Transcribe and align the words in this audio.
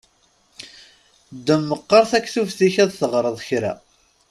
Ddem 1.35 1.61
meqqaṛ 1.69 2.03
taktubt-ik 2.11 2.75
ad 2.83 2.91
teɣṛeḍ 2.93 3.37
kra! 3.47 3.73